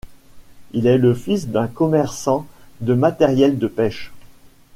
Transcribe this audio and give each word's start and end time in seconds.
Il 0.71 0.87
est 0.87 0.97
le 0.97 1.13
fils 1.13 1.47
d'un 1.49 1.67
commerçant 1.67 2.47
de 2.79 2.95
matériel 2.95 3.59
de 3.59 3.67
pêche. 3.67 4.11